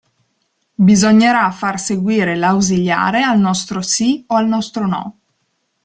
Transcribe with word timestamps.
Bisognerà 0.87 1.43
far 1.51 1.77
seguire 1.79 2.35
l'ausiliare 2.35 3.21
al 3.21 3.39
nostro 3.39 3.83
"si" 3.83 4.23
o 4.29 4.33
al 4.35 4.47
nostro 4.47 4.87
"no". 4.87 5.19